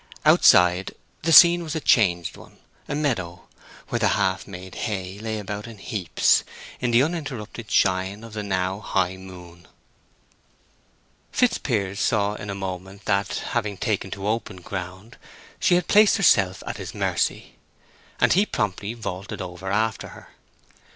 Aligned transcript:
Outside 0.25 0.95
the 1.21 1.31
scene 1.31 1.61
was 1.61 1.75
a 1.75 1.79
changed 1.79 2.35
one—a 2.35 2.95
meadow, 2.95 3.47
where 3.89 3.99
the 3.99 4.07
half 4.17 4.47
made 4.47 4.73
hay 4.89 5.19
lay 5.19 5.37
about 5.37 5.67
in 5.67 5.77
heaps, 5.77 6.43
in 6.79 6.89
the 6.89 7.03
uninterrupted 7.03 7.69
shine 7.69 8.23
of 8.23 8.33
the 8.33 8.41
now 8.41 8.79
high 8.79 9.15
moon. 9.15 9.67
Fitzpiers 11.31 11.99
saw 11.99 12.33
in 12.33 12.49
a 12.49 12.55
moment 12.55 13.05
that, 13.05 13.43
having 13.49 13.77
taken 13.77 14.09
to 14.09 14.27
open 14.27 14.61
ground, 14.61 15.17
she 15.59 15.75
had 15.75 15.87
placed 15.87 16.17
herself 16.17 16.63
at 16.65 16.77
his 16.77 16.95
mercy, 16.95 17.57
and 18.19 18.33
he 18.33 18.43
promptly 18.43 18.95
vaulted 18.95 19.39
over 19.39 19.71
after 19.71 20.07
her. 20.07 20.29